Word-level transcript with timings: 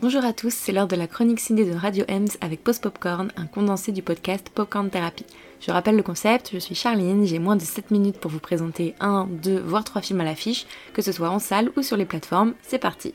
Bonjour 0.00 0.24
à 0.24 0.32
tous, 0.32 0.54
c'est 0.54 0.70
l'heure 0.70 0.86
de 0.86 0.94
la 0.94 1.08
chronique 1.08 1.40
ciné 1.40 1.64
de 1.64 1.74
Radio 1.74 2.04
Ems 2.08 2.28
avec 2.40 2.62
Post 2.62 2.84
Popcorn, 2.84 3.32
un 3.36 3.46
condensé 3.46 3.90
du 3.90 4.00
podcast 4.00 4.48
Popcorn 4.48 4.90
Therapy. 4.90 5.24
Je 5.60 5.72
rappelle 5.72 5.96
le 5.96 6.04
concept, 6.04 6.50
je 6.52 6.58
suis 6.60 6.76
Charline, 6.76 7.26
j'ai 7.26 7.40
moins 7.40 7.56
de 7.56 7.62
7 7.62 7.90
minutes 7.90 8.20
pour 8.20 8.30
vous 8.30 8.38
présenter 8.38 8.94
un, 9.00 9.26
deux, 9.26 9.58
voire 9.58 9.82
trois 9.82 10.00
films 10.00 10.20
à 10.20 10.24
l'affiche, 10.24 10.66
que 10.92 11.02
ce 11.02 11.10
soit 11.10 11.30
en 11.30 11.40
salle 11.40 11.72
ou 11.76 11.82
sur 11.82 11.96
les 11.96 12.04
plateformes, 12.04 12.54
c'est 12.62 12.78
parti 12.78 13.12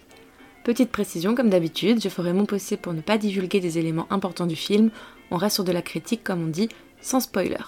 Petite 0.66 0.92
précision, 0.92 1.36
comme 1.36 1.50
d'habitude, 1.50 2.04
je 2.04 2.10
ferai 2.10 2.34
mon 2.34 2.46
possible 2.46 2.82
pour 2.82 2.94
ne 2.94 3.00
pas 3.00 3.18
divulguer 3.18 3.62
des 3.62 3.78
éléments 3.78 4.08
importants 4.10 4.46
du 4.46 4.58
film, 4.58 4.92
on 5.32 5.38
reste 5.38 5.56
sur 5.56 5.64
de 5.64 5.72
la 5.72 5.82
critique 5.82 6.26
comme 6.26 6.44
on 6.44 6.50
dit, 6.50 6.68
sans 7.00 7.22
spoiler. 7.22 7.64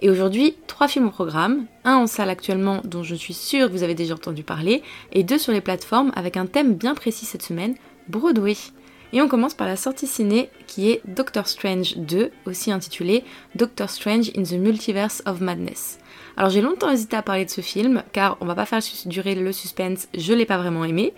Et 0.00 0.10
aujourd'hui, 0.10 0.54
trois 0.68 0.86
films 0.86 1.08
au 1.08 1.10
programme, 1.10 1.66
un 1.84 1.96
en 1.96 2.06
salle 2.06 2.30
actuellement 2.30 2.82
dont 2.84 3.02
je 3.02 3.16
suis 3.16 3.34
sûre 3.34 3.66
que 3.66 3.72
vous 3.72 3.82
avez 3.82 3.94
déjà 3.94 4.14
entendu 4.14 4.44
parler, 4.44 4.84
et 5.10 5.24
deux 5.24 5.38
sur 5.38 5.52
les 5.52 5.60
plateformes 5.60 6.12
avec 6.14 6.36
un 6.36 6.46
thème 6.46 6.74
bien 6.74 6.94
précis 6.94 7.24
cette 7.24 7.42
semaine, 7.42 7.74
Broadway. 8.08 8.56
Et 9.12 9.22
on 9.22 9.28
commence 9.28 9.54
par 9.54 9.68
la 9.68 9.76
sortie 9.76 10.08
ciné 10.08 10.50
qui 10.66 10.90
est 10.90 11.00
Doctor 11.06 11.46
Strange 11.46 11.96
2, 11.96 12.32
aussi 12.46 12.72
intitulé 12.72 13.22
Doctor 13.54 13.88
Strange 13.88 14.30
in 14.36 14.42
the 14.42 14.54
Multiverse 14.54 15.22
of 15.24 15.40
Madness. 15.40 15.98
Alors 16.36 16.50
j'ai 16.50 16.60
longtemps 16.60 16.90
hésité 16.90 17.16
à 17.16 17.22
parler 17.22 17.44
de 17.44 17.50
ce 17.50 17.60
film, 17.60 18.02
car 18.12 18.36
on 18.40 18.44
va 18.46 18.56
pas 18.56 18.66
faire 18.66 18.80
durer 19.06 19.36
le 19.36 19.52
suspense, 19.52 20.08
je 20.16 20.32
l'ai 20.32 20.46
pas 20.46 20.58
vraiment 20.58 20.84
aimé, 20.84 21.14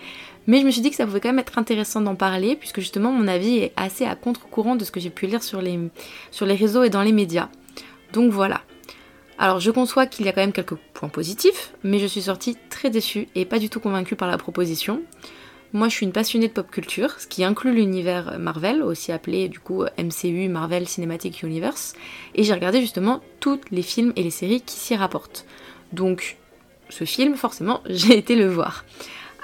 mais 0.46 0.60
je 0.60 0.66
me 0.66 0.70
suis 0.70 0.82
dit 0.82 0.90
que 0.90 0.96
ça 0.96 1.06
pouvait 1.06 1.20
quand 1.20 1.30
même 1.30 1.38
être 1.38 1.58
intéressant 1.58 2.02
d'en 2.02 2.16
parler, 2.16 2.54
puisque 2.54 2.80
justement 2.80 3.12
mon 3.12 3.26
avis 3.28 3.58
est 3.58 3.72
assez 3.76 4.04
à 4.04 4.14
contre-courant 4.14 4.76
de 4.76 4.84
ce 4.84 4.90
que 4.90 5.00
j'ai 5.00 5.10
pu 5.10 5.26
lire 5.26 5.42
sur 5.42 5.62
les, 5.62 5.78
sur 6.30 6.44
les 6.44 6.54
réseaux 6.54 6.82
et 6.82 6.90
dans 6.90 7.02
les 7.02 7.12
médias. 7.12 7.48
Donc 8.12 8.30
voilà. 8.30 8.60
Alors 9.38 9.60
je 9.60 9.70
conçois 9.70 10.06
qu'il 10.06 10.26
y 10.26 10.28
a 10.28 10.32
quand 10.32 10.40
même 10.42 10.52
quelques 10.52 10.76
points 10.92 11.08
positifs, 11.08 11.72
mais 11.82 11.98
je 11.98 12.06
suis 12.06 12.22
sortie 12.22 12.56
très 12.68 12.90
déçue 12.90 13.28
et 13.34 13.44
pas 13.46 13.58
du 13.58 13.70
tout 13.70 13.80
convaincue 13.80 14.16
par 14.16 14.28
la 14.28 14.36
proposition. 14.36 15.02
Moi, 15.72 15.88
je 15.88 15.94
suis 15.94 16.06
une 16.06 16.12
passionnée 16.12 16.48
de 16.48 16.52
pop 16.52 16.70
culture, 16.70 17.20
ce 17.20 17.26
qui 17.26 17.44
inclut 17.44 17.74
l'univers 17.74 18.38
Marvel, 18.38 18.82
aussi 18.82 19.12
appelé 19.12 19.48
du 19.48 19.58
coup 19.58 19.84
MCU, 19.98 20.48
Marvel 20.48 20.88
Cinematic 20.88 21.42
Universe, 21.42 21.94
et 22.34 22.44
j'ai 22.44 22.54
regardé 22.54 22.80
justement 22.80 23.20
tous 23.40 23.60
les 23.70 23.82
films 23.82 24.12
et 24.16 24.22
les 24.22 24.30
séries 24.30 24.60
qui 24.60 24.76
s'y 24.76 24.94
rapportent. 24.96 25.44
Donc, 25.92 26.36
ce 26.88 27.04
film, 27.04 27.34
forcément, 27.34 27.82
j'ai 27.88 28.16
été 28.16 28.36
le 28.36 28.48
voir. 28.48 28.84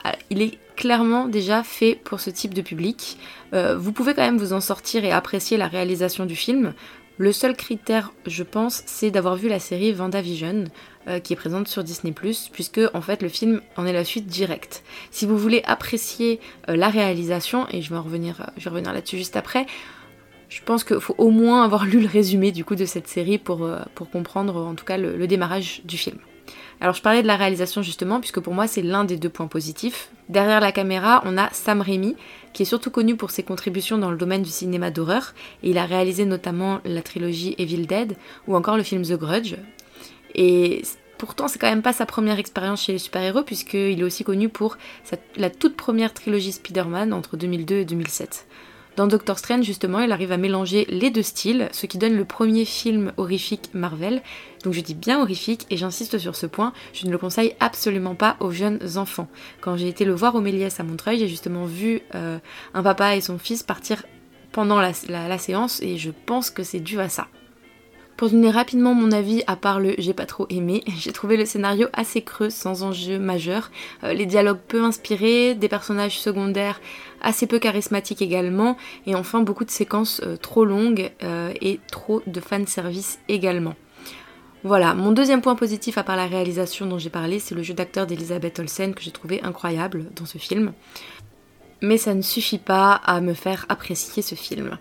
Euh, 0.07 0.11
il 0.31 0.43
est 0.43 0.59
clairement 0.77 1.29
déjà 1.29 1.63
fait 1.63 1.95
pour 2.03 2.21
ce 2.21 2.31
type 2.31 2.55
de 2.55 2.63
public. 2.63 3.19
Euh, 3.53 3.77
vous 3.77 3.93
pouvez 3.93 4.15
quand 4.15 4.23
même 4.23 4.39
vous 4.39 4.53
en 4.53 4.61
sortir 4.61 5.05
et 5.05 5.13
apprécier 5.13 5.57
la 5.57 5.69
réalisation 5.69 6.25
du 6.25 6.37
film. 6.37 6.75
Le 7.19 7.31
seul 7.33 7.55
critère, 7.55 8.13
je 8.27 8.43
pense, 8.43 8.83
c'est 8.87 9.11
d'avoir 9.11 9.37
vu 9.37 9.49
la 9.49 9.61
série 9.61 9.93
WandaVision, 9.93 10.65
euh, 11.09 11.19
qui 11.19 11.33
est 11.33 11.37
présente 11.37 11.69
sur 11.69 11.85
Disney+, 11.85 12.15
puisque 12.53 12.81
en 12.95 13.01
fait 13.03 13.23
le 13.23 13.29
film 13.29 13.61
en 13.77 13.85
est 13.85 13.93
la 13.93 14.05
suite 14.05 14.27
directe. 14.27 14.83
Si 15.11 15.27
vous 15.27 15.37
voulez 15.37 15.63
apprécier 15.67 16.41
euh, 16.69 16.77
la 16.77 16.89
réalisation, 16.89 17.67
et 17.71 17.83
je 17.83 17.91
vais, 17.91 17.99
revenir, 17.99 18.51
je 18.57 18.65
vais 18.65 18.71
revenir 18.71 18.93
là-dessus 18.93 19.19
juste 19.19 19.37
après, 19.37 19.67
je 20.53 20.63
pense 20.63 20.85
qu'il 20.85 21.01
faut 21.01 21.15
au 21.17 21.31
moins 21.31 21.65
avoir 21.65 21.87
lu 21.87 22.01
le 22.01 22.07
résumé 22.07 22.53
du 22.53 22.65
coup 22.65 22.75
de 22.75 22.85
cette 22.85 23.09
série 23.09 23.39
pour, 23.39 23.65
euh, 23.65 23.81
comprendre 24.13 24.57
en 24.57 24.75
tout 24.75 24.85
cas 24.85 24.99
le, 24.99 25.27
démarrage 25.27 25.81
du 25.85 25.97
film. 25.97 26.19
Alors 26.81 26.95
je 26.95 27.01
parlais 27.01 27.23
de 27.23 27.27
la 27.27 27.37
réalisation 27.37 27.83
justement, 27.83 28.21
puisque 28.21 28.41
pour 28.41 28.53
moi 28.53 28.67
c'est 28.67 28.83
l'un 28.83 29.05
des 29.05 29.17
deux 29.17 29.31
points 29.31 29.47
positifs. 29.47 30.11
Derrière 30.29 30.61
la 30.61 30.73
caméra, 30.73 31.23
on 31.25 31.39
a 31.39 31.49
Sam 31.53 31.81
Raimi, 31.81 32.17
qui 32.53 32.63
est 32.63 32.67
surtout 32.67 32.91
connu 32.91 33.17
pour 33.17 33.31
ses 33.31 33.43
contributions 33.43 33.99
dans 33.99 34.11
le 34.11 34.17
domaine 34.17 34.43
du 34.43 34.51
cinéma 34.51 34.91
d'horreur, 34.91 35.33
et 35.63 35.71
il 35.71 35.79
a 35.79 35.87
réalisé 35.87 36.25
notamment 36.25 36.81
la 36.85 37.03
trilogie 37.03 37.55
Evil 37.59 37.87
Dead, 37.87 38.17
ou 38.47 38.57
encore 38.57 38.77
le 38.77 38.83
film 38.83 39.03
The 39.03 39.13
Grudge, 39.13 39.55
et 40.35 40.83
pourtant, 41.19 41.49
c'est 41.49 41.59
quand 41.59 41.71
même 41.71 41.83
pas 41.83 41.93
sa 41.93 42.05
première 42.05 42.39
expérience 42.39 42.83
chez 42.83 42.93
les 42.93 42.99
super-héros, 42.99 43.43
puisqu'il 43.43 44.01
est 44.01 44.05
aussi 44.05 44.25
connu 44.25 44.49
pour 44.49 44.77
la 45.37 45.51
toute 45.51 45.77
première 45.77 46.13
trilogie 46.13 46.53
Spider-Man 46.53 47.13
entre 47.13 47.37
2002 47.37 47.77
et 47.77 47.85
2007. 47.85 48.47
Dans 48.95 49.07
Doctor 49.07 49.39
Strange, 49.39 49.65
justement, 49.65 50.01
il 50.01 50.13
arrive 50.13 50.33
à 50.33 50.37
mélanger 50.37 50.87
les 50.91 51.11
deux 51.11 51.23
styles, 51.23 51.71
ce 51.73 51.87
qui 51.87 51.97
donne 51.97 52.15
le 52.15 52.27
premier 52.27 52.67
film 52.67 53.13
horrifique 53.17 53.71
Marvel. 53.73 54.23
Donc 54.65 54.75
je 54.75 54.81
dis 54.81 54.95
bien 54.95 55.21
horrifique, 55.21 55.67
et 55.71 55.79
j'insiste 55.79 56.19
sur 56.19 56.37
ce 56.37 56.45
point, 56.45 56.75
je 56.93 57.07
ne 57.07 57.11
le 57.11 57.17
conseille 57.17 57.55
absolument 57.59 58.15
pas 58.15 58.37
aux 58.41 58.51
jeunes 58.51 58.81
enfants. 58.97 59.29
Quand 59.63 59.79
j'ai 59.79 59.89
été 59.89 60.05
le 60.05 60.13
voir 60.13 60.35
au 60.35 60.43
Méliès 60.43 60.79
à 60.79 60.83
Montreuil, 60.83 61.19
j'ai 61.19 61.29
justement 61.29 61.65
vu 61.65 62.03
euh, 62.15 62.39
un 62.75 62.83
papa 62.83 63.17
et 63.17 63.23
son 63.23 63.39
fils 63.39 63.63
partir 63.63 64.05
pendant 64.53 64.79
la 64.79 65.39
séance, 65.39 65.81
et 65.81 65.97
je 65.97 66.11
pense 66.11 66.51
que 66.51 66.63
c'est 66.63 66.81
dû 66.81 67.01
à 67.01 67.09
ça. 67.09 67.29
Pour 68.23 68.31
donner 68.31 68.53
rapidement 68.53 68.95
mon 68.95 69.11
avis, 69.11 69.43
à 69.49 69.57
part 69.57 69.81
le 69.81 69.97
j'ai 69.99 70.15
pas 70.15 70.27
trop 70.27 70.47
aimé, 70.49 70.85
j'ai 70.97 71.11
trouvé 71.11 71.37
le 71.37 71.45
scénario 71.45 71.89
assez 71.93 72.23
creux, 72.23 72.51
sans 72.51 72.85
enjeu 72.85 73.19
majeur, 73.19 73.73
euh, 74.05 74.13
les 74.13 74.27
dialogues 74.27 74.61
peu 74.69 74.85
inspirés, 74.85 75.57
des 75.57 75.67
personnages 75.67 76.21
secondaires 76.21 76.81
assez 77.21 77.49
peu 77.49 77.59
charismatiques 77.59 78.23
également, 78.23 78.77
et 79.07 79.17
enfin 79.17 79.41
beaucoup 79.41 79.65
de 79.65 79.73
séquences 79.73 80.21
euh, 80.25 80.37
trop 80.37 80.65
longues 80.65 81.11
euh, 81.25 81.53
et 81.61 81.81
trop 81.91 82.23
de 82.29 82.39
fanservice 82.39 83.19
également. 83.29 83.75
Voilà, 84.63 84.95
mon 84.95 85.11
deuxième 85.11 85.43
point 85.43 85.57
positif 85.57 85.99
à 85.99 86.05
part 86.05 86.15
la 86.15 86.27
réalisation 86.27 86.87
dont 86.87 86.99
j'ai 86.99 87.11
parlé, 87.11 87.41
c'est 87.41 87.57
le 87.57 87.65
jeu 87.65 87.75
d'acteur 87.75 88.07
d'Elisabeth 88.07 88.61
Olsen 88.61 88.95
que 88.95 89.03
j'ai 89.03 89.11
trouvé 89.11 89.43
incroyable 89.43 90.07
dans 90.15 90.27
ce 90.27 90.39
film. 90.39 90.75
Mais 91.81 91.99
ça 91.99 92.15
ne 92.15 92.23
suffit 92.23 92.59
pas 92.59 92.93
à 92.93 93.21
me 93.21 93.35
faire 93.35 93.67
apprécier 93.69 94.23
ce 94.23 94.37
film. 94.37 94.79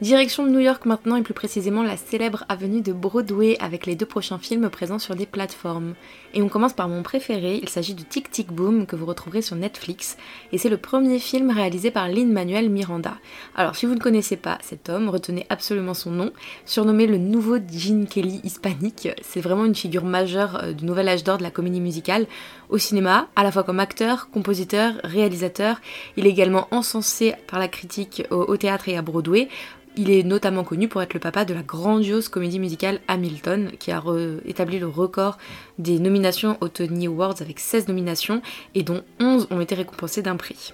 Direction 0.00 0.44
de 0.44 0.50
New 0.50 0.60
York 0.60 0.86
maintenant 0.86 1.16
et 1.16 1.22
plus 1.22 1.34
précisément 1.34 1.82
la 1.82 1.96
célèbre 1.96 2.44
avenue 2.48 2.82
de 2.82 2.92
Broadway 2.92 3.56
avec 3.60 3.86
les 3.86 3.94
deux 3.94 4.04
prochains 4.06 4.38
films 4.38 4.68
présents 4.68 4.98
sur 4.98 5.14
des 5.14 5.24
plateformes. 5.24 5.94
Et 6.34 6.42
on 6.42 6.48
commence 6.48 6.72
par 6.72 6.88
mon 6.88 7.02
préféré, 7.02 7.60
il 7.62 7.68
s'agit 7.68 7.94
de 7.94 8.02
Tic 8.02 8.30
Tic 8.30 8.52
Boom 8.52 8.86
que 8.86 8.96
vous 8.96 9.06
retrouverez 9.06 9.40
sur 9.40 9.54
Netflix 9.56 10.16
et 10.52 10.58
c'est 10.58 10.68
le 10.68 10.78
premier 10.78 11.20
film 11.20 11.50
réalisé 11.50 11.92
par 11.92 12.08
Lin-Manuel 12.08 12.70
Miranda. 12.70 13.16
Alors 13.54 13.76
si 13.76 13.86
vous 13.86 13.94
ne 13.94 14.00
connaissez 14.00 14.36
pas 14.36 14.58
cet 14.62 14.88
homme, 14.88 15.08
retenez 15.08 15.46
absolument 15.48 15.94
son 15.94 16.10
nom, 16.10 16.32
surnommé 16.66 17.06
le 17.06 17.18
nouveau 17.18 17.56
Gene 17.56 18.06
Kelly 18.06 18.40
hispanique, 18.42 19.08
c'est 19.22 19.40
vraiment 19.40 19.64
une 19.64 19.76
figure 19.76 20.04
majeure 20.04 20.60
euh, 20.62 20.72
du 20.72 20.84
nouvel 20.84 21.08
âge 21.08 21.22
d'or 21.22 21.38
de 21.38 21.44
la 21.44 21.50
comédie 21.50 21.80
musicale 21.80 22.26
au 22.68 22.78
cinéma, 22.78 23.28
à 23.36 23.44
la 23.44 23.52
fois 23.52 23.62
comme 23.62 23.78
acteur, 23.78 24.28
compositeur, 24.30 24.94
réalisateur. 25.04 25.80
Il 26.16 26.26
est 26.26 26.30
également 26.30 26.66
encensé 26.72 27.34
par 27.46 27.60
la 27.60 27.68
critique 27.68 28.24
au 28.30 28.56
théâtre 28.56 28.88
et 28.88 28.96
à 28.96 29.02
Broadway 29.02 29.48
il 29.96 30.10
est 30.10 30.22
notamment 30.22 30.64
connu 30.64 30.88
pour 30.88 31.02
être 31.02 31.14
le 31.14 31.20
papa 31.20 31.44
de 31.44 31.54
la 31.54 31.62
grandiose 31.62 32.28
comédie 32.28 32.58
musicale 32.58 33.00
Hamilton, 33.08 33.70
qui 33.78 33.92
a 33.92 34.02
établi 34.44 34.78
le 34.78 34.88
record 34.88 35.38
des 35.78 35.98
nominations 35.98 36.58
aux 36.60 36.68
Tony 36.68 37.06
Awards 37.06 37.40
avec 37.40 37.60
16 37.60 37.88
nominations 37.88 38.42
et 38.74 38.82
dont 38.82 39.02
11 39.20 39.48
ont 39.50 39.60
été 39.60 39.74
récompensées 39.74 40.22
d'un 40.22 40.36
prix. 40.36 40.72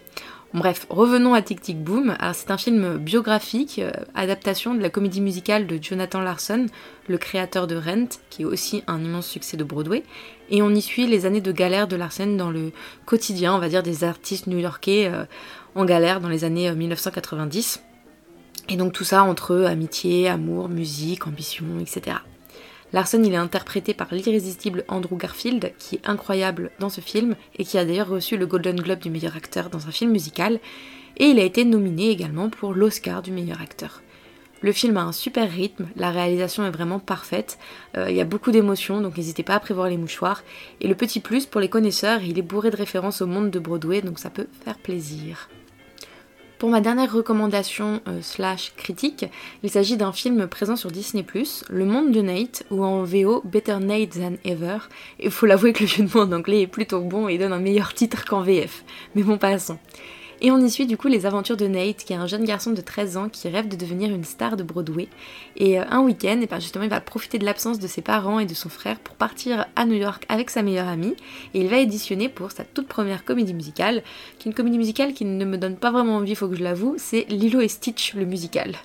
Bref, 0.53 0.87
revenons 0.91 1.33
à 1.33 1.43
Tic 1.43 1.61
Tic 1.61 1.79
Boom. 1.79 2.17
C'est 2.33 2.51
un 2.51 2.59
film 2.59 2.97
biographique, 2.97 3.79
euh, 3.79 3.93
adaptation 4.17 4.75
de 4.75 4.81
la 4.81 4.91
comédie 4.91 5.21
musicale 5.21 5.69
de 5.69 5.79
Jonathan 5.81 6.21
Larson, 6.21 6.67
le 7.07 7.19
créateur 7.19 7.69
de 7.69 7.77
Rent, 7.77 8.19
qui 8.31 8.43
est 8.43 8.45
aussi 8.45 8.83
un 8.89 9.01
immense 9.05 9.29
succès 9.29 9.57
de 9.57 9.63
Broadway. 9.63 10.03
Et 10.49 10.61
on 10.61 10.71
y 10.71 10.83
suit 10.83 11.07
les 11.07 11.25
années 11.25 11.41
de 11.41 11.53
galère 11.53 11.87
de 11.87 11.95
Larson 11.95 12.35
dans 12.35 12.51
le 12.51 12.73
quotidien, 13.07 13.55
on 13.55 13.83
des 13.83 14.03
artistes 14.03 14.49
new-yorkais 14.49 15.07
euh, 15.07 15.25
en 15.77 15.85
galère 15.85 16.21
dans 16.21 16.29
les 16.29 16.43
années 16.43 16.73
1990. 16.73 17.81
Et 18.71 18.77
donc 18.77 18.93
tout 18.93 19.05
ça 19.05 19.25
entre 19.25 19.65
amitié, 19.65 20.29
amour, 20.29 20.69
musique, 20.69 21.27
ambition, 21.27 21.67
etc. 21.81 22.19
Larson, 22.93 23.23
il 23.23 23.33
est 23.33 23.37
interprété 23.37 23.95
par 23.95 24.15
l'irrésistible 24.15 24.85
Andrew 24.89 25.17
Garfield, 25.17 25.73
qui 25.79 25.97
est 25.97 26.09
incroyable 26.09 26.71
dans 26.79 26.89
ce 26.89 27.01
film 27.01 27.35
et 27.57 27.65
qui 27.65 27.79
a 27.79 27.85
d'ailleurs 27.85 28.09
reçu 28.09 28.37
le 28.37 28.47
Golden 28.47 28.81
Globe 28.81 29.01
du 29.01 29.11
meilleur 29.11 29.37
acteur 29.37 29.71
dans 29.71 29.89
un 29.89 29.91
film 29.91 30.13
musical. 30.13 30.61
Et 31.17 31.27
il 31.27 31.41
a 31.41 31.45
été 31.45 31.65
nominé 31.65 32.11
également 32.11 32.49
pour 32.49 32.73
l'Oscar 32.73 33.23
du 33.23 33.33
meilleur 33.33 33.61
acteur. 33.61 34.03
Le 34.63 34.73
film 34.73 34.97
a 34.99 35.03
un 35.03 35.13
super 35.13 35.51
rythme, 35.51 35.87
la 35.97 36.11
réalisation 36.11 36.65
est 36.65 36.71
vraiment 36.71 36.99
parfaite, 36.99 37.59
euh, 37.97 38.11
il 38.11 38.17
y 38.17 38.21
a 38.21 38.27
beaucoup 38.27 38.51
d'émotions, 38.51 39.01
donc 39.01 39.17
n'hésitez 39.17 39.43
pas 39.43 39.55
à 39.55 39.61
prévoir 39.61 39.89
les 39.89 39.97
mouchoirs. 39.97 40.45
Et 40.81 40.89
le 40.89 40.95
petit 40.95 41.21
plus 41.21 41.47
pour 41.47 41.61
les 41.61 41.71
connaisseurs, 41.71 42.23
il 42.23 42.39
est 42.39 42.43
bourré 42.43 42.71
de 42.71 42.77
références 42.77 43.23
au 43.23 43.27
monde 43.27 43.51
de 43.51 43.59
Broadway, 43.59 44.03
donc 44.03 44.19
ça 44.19 44.29
peut 44.29 44.49
faire 44.65 44.79
plaisir. 44.79 45.49
Pour 46.61 46.69
ma 46.69 46.83
dernière 46.83 47.11
recommandation 47.11 48.03
euh, 48.07 48.21
slash 48.21 48.75
critique, 48.77 49.25
il 49.63 49.71
s'agit 49.71 49.97
d'un 49.97 50.13
film 50.13 50.47
présent 50.47 50.77
sur 50.77 50.91
Disney+, 50.91 51.25
Le 51.71 51.85
Monde 51.87 52.13
de 52.13 52.21
Nate, 52.21 52.65
ou 52.71 52.85
en 52.85 53.03
VO 53.03 53.41
Better 53.47 53.79
Nate 53.79 54.11
Than 54.11 54.35
Ever. 54.45 54.77
Il 55.19 55.31
faut 55.31 55.47
l'avouer 55.47 55.73
que 55.73 55.85
le 55.85 55.87
jeu 55.87 56.05
de 56.05 56.11
mots 56.13 56.27
en 56.27 56.33
anglais 56.33 56.61
est 56.61 56.67
plutôt 56.67 57.01
bon 57.01 57.29
et 57.29 57.39
donne 57.39 57.55
un 57.55 57.61
meilleur 57.61 57.95
titre 57.95 58.27
qu'en 58.27 58.43
VF. 58.43 58.85
Mais 59.15 59.23
bon, 59.23 59.39
passons. 59.39 59.79
Et 60.43 60.51
on 60.51 60.59
y 60.59 60.71
suit 60.71 60.87
du 60.87 60.97
coup 60.97 61.09
les 61.09 61.27
aventures 61.27 61.57
de 61.57 61.67
Nate, 61.67 61.99
qui 61.99 62.15
est 62.15 62.17
un 62.17 62.27
jeune 62.27 62.45
garçon 62.45 62.71
de 62.71 62.81
13 62.81 63.17
ans 63.19 63.29
qui 63.29 63.49
rêve 63.49 63.69
de 63.69 63.77
devenir 63.77 64.11
une 64.11 64.25
star 64.25 64.57
de 64.57 64.63
Broadway. 64.63 65.09
Et 65.57 65.79
euh, 65.79 65.85
un 65.91 66.01
week-end, 66.01 66.41
ben 66.49 66.61
justement, 66.61 66.85
il 66.85 66.91
va 66.91 67.01
profiter 67.01 67.39
de 67.39 67.45
l'absence 67.45 67.79
de 67.79 67.87
ses 67.87 68.01
parents 68.01 68.39
et 68.39 68.47
de 68.47 68.55
son 68.55 68.71
frère 68.71 68.99
pour 69.01 69.17
partir 69.17 69.67
à 69.77 69.85
New 69.85 69.97
York 69.97 70.25
avec 70.31 70.49
sa 70.49 70.63
meilleure 70.63 70.89
amie. 70.89 71.15
Et 71.53 71.61
il 71.61 71.69
va 71.69 71.79
éditionner 71.79 72.31
pour 72.31 72.53
sa 72.53 72.65
toute 72.65 72.89
première 72.89 73.25
comédie 73.25 73.53
musicale, 73.53 74.03
qui 74.39 74.49
est 74.49 74.51
une 74.51 74.57
comédie 74.57 74.79
musicale 74.79 75.13
qui 75.13 75.27
ne 75.27 75.45
me 75.45 75.59
donne 75.59 75.77
pas 75.77 75.91
vraiment 75.91 76.17
envie, 76.17 76.35
faut 76.35 76.49
que 76.49 76.57
je 76.57 76.65
l'avoue, 76.65 76.95
c'est 76.97 77.27
Lilo 77.29 77.61
et 77.61 77.69
Stitch 77.69 78.15
le 78.15 78.25
musical. 78.25 78.77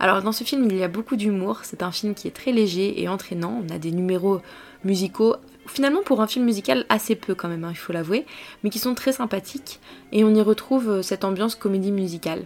Alors 0.00 0.22
dans 0.22 0.32
ce 0.32 0.44
film, 0.44 0.68
il 0.70 0.76
y 0.76 0.84
a 0.84 0.88
beaucoup 0.88 1.16
d'humour, 1.16 1.60
c'est 1.64 1.82
un 1.82 1.90
film 1.90 2.14
qui 2.14 2.28
est 2.28 2.32
très 2.32 2.52
léger 2.52 3.02
et 3.02 3.08
entraînant, 3.08 3.64
on 3.66 3.74
a 3.74 3.78
des 3.78 3.90
numéros 3.90 4.40
musicaux 4.84 5.34
finalement 5.70 6.02
pour 6.02 6.20
un 6.20 6.26
film 6.26 6.44
musical 6.44 6.84
assez 6.88 7.14
peu 7.14 7.34
quand 7.34 7.48
même, 7.48 7.64
hein, 7.64 7.70
il 7.72 7.76
faut 7.76 7.92
l'avouer, 7.92 8.26
mais 8.62 8.70
qui 8.70 8.78
sont 8.78 8.94
très 8.94 9.12
sympathiques 9.12 9.80
et 10.12 10.24
on 10.24 10.34
y 10.34 10.40
retrouve 10.40 10.88
euh, 10.90 11.02
cette 11.02 11.24
ambiance 11.24 11.54
comédie 11.54 11.92
musicale. 11.92 12.44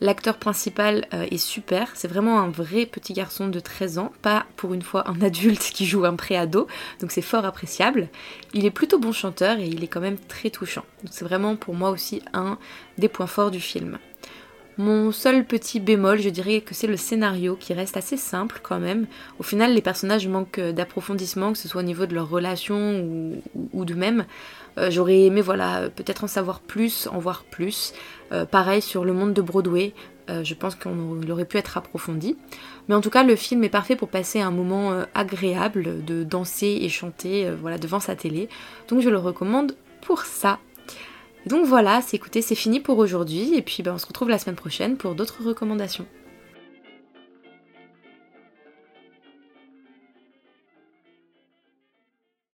L'acteur 0.00 0.38
principal 0.38 1.06
euh, 1.14 1.26
est 1.30 1.38
super, 1.38 1.90
c'est 1.94 2.08
vraiment 2.08 2.40
un 2.40 2.50
vrai 2.50 2.84
petit 2.84 3.12
garçon 3.12 3.48
de 3.48 3.60
13 3.60 3.98
ans, 3.98 4.12
pas 4.22 4.44
pour 4.56 4.74
une 4.74 4.82
fois 4.82 5.08
un 5.08 5.20
adulte 5.22 5.70
qui 5.72 5.86
joue 5.86 6.04
un 6.04 6.16
pré-ado, 6.16 6.66
donc 7.00 7.12
c'est 7.12 7.22
fort 7.22 7.44
appréciable. 7.44 8.08
Il 8.54 8.66
est 8.66 8.70
plutôt 8.70 8.98
bon 8.98 9.12
chanteur 9.12 9.58
et 9.58 9.66
il 9.66 9.84
est 9.84 9.88
quand 9.88 10.00
même 10.00 10.18
très 10.18 10.50
touchant. 10.50 10.84
c'est 11.10 11.24
vraiment 11.24 11.56
pour 11.56 11.74
moi 11.74 11.90
aussi 11.90 12.22
un 12.32 12.58
des 12.98 13.08
points 13.08 13.26
forts 13.26 13.50
du 13.50 13.60
film. 13.60 13.98
Mon 14.76 15.12
seul 15.12 15.44
petit 15.44 15.78
bémol, 15.78 16.18
je 16.18 16.28
dirais 16.28 16.60
que 16.60 16.74
c'est 16.74 16.88
le 16.88 16.96
scénario 16.96 17.54
qui 17.54 17.74
reste 17.74 17.96
assez 17.96 18.16
simple 18.16 18.58
quand 18.60 18.80
même. 18.80 19.06
Au 19.38 19.44
final, 19.44 19.72
les 19.72 19.80
personnages 19.80 20.26
manquent 20.26 20.58
d'approfondissement, 20.58 21.52
que 21.52 21.58
ce 21.58 21.68
soit 21.68 21.82
au 21.82 21.84
niveau 21.84 22.06
de 22.06 22.14
leurs 22.14 22.28
relations 22.28 23.38
ou, 23.72 23.84
de 23.84 23.94
même. 23.94 24.24
Euh, 24.78 24.90
j'aurais 24.90 25.20
aimé, 25.20 25.42
voilà, 25.42 25.90
peut-être 25.90 26.24
en 26.24 26.26
savoir 26.26 26.58
plus, 26.58 27.06
en 27.06 27.18
voir 27.18 27.44
plus. 27.44 27.92
Euh, 28.32 28.46
pareil 28.46 28.82
sur 28.82 29.04
le 29.04 29.12
monde 29.12 29.32
de 29.32 29.42
Broadway, 29.42 29.92
euh, 30.28 30.42
je 30.42 30.54
pense 30.54 30.74
qu'il 30.74 31.30
aurait 31.30 31.44
pu 31.44 31.56
être 31.56 31.78
approfondi. 31.78 32.36
Mais 32.88 32.96
en 32.96 33.00
tout 33.00 33.10
cas, 33.10 33.22
le 33.22 33.36
film 33.36 33.62
est 33.62 33.68
parfait 33.68 33.94
pour 33.94 34.08
passer 34.08 34.40
un 34.40 34.50
moment 34.50 35.04
agréable 35.14 36.04
de 36.04 36.24
danser 36.24 36.78
et 36.80 36.88
chanter 36.88 37.48
voilà, 37.60 37.78
devant 37.78 38.00
sa 38.00 38.16
télé. 38.16 38.48
Donc 38.88 39.02
je 39.02 39.08
le 39.08 39.18
recommande 39.18 39.76
pour 40.00 40.22
ça. 40.22 40.58
Donc 41.46 41.66
voilà, 41.66 42.00
c'est 42.00 42.18
c'est 42.40 42.54
fini 42.54 42.80
pour 42.80 42.98
aujourd'hui 42.98 43.54
et 43.54 43.62
puis 43.62 43.82
ben, 43.82 43.94
on 43.94 43.98
se 43.98 44.06
retrouve 44.06 44.30
la 44.30 44.38
semaine 44.38 44.56
prochaine 44.56 44.96
pour 44.96 45.14
d'autres 45.14 45.44
recommandations. 45.44 46.06